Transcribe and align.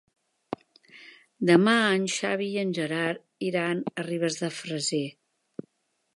Demà 1.49 1.75
en 1.97 2.07
Xavi 2.13 2.47
i 2.55 2.57
en 2.63 2.73
Gerard 2.81 3.47
iran 3.51 3.85
a 3.95 4.09
Ribes 4.09 4.41
de 4.43 4.53
Freser. 4.63 5.05